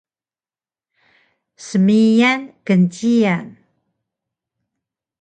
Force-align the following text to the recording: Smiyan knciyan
Smiyan 1.67 2.41
knciyan 2.65 3.47